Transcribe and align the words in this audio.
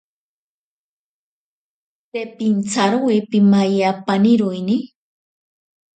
Te 2.11 2.23
pintsarowe 2.39 3.15
pimayi 3.29 3.77
apaniroini. 3.91 4.77